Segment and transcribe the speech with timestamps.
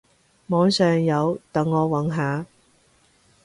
[0.47, 2.47] 網上有，等我揾下